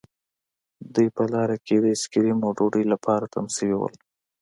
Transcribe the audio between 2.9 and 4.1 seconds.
لپاره تم شوي وو